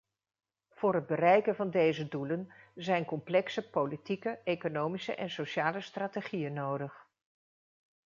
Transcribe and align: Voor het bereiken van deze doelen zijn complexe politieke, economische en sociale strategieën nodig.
Voor 0.69 0.95
het 0.95 1.07
bereiken 1.07 1.55
van 1.55 1.69
deze 1.71 2.07
doelen 2.07 2.51
zijn 2.75 3.05
complexe 3.05 3.69
politieke, 3.69 4.39
economische 4.43 5.15
en 5.15 5.29
sociale 5.29 5.81
strategieën 5.81 6.53
nodig. 6.53 7.05